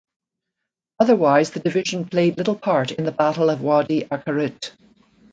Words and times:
Otherwise 0.99 1.51
the 1.51 1.59
division 1.59 2.05
played 2.05 2.35
little 2.35 2.55
part 2.55 2.89
in 2.89 3.05
the 3.05 3.11
Battle 3.11 3.51
of 3.51 3.61
Wadi 3.61 4.05
Akarit. 4.05 4.71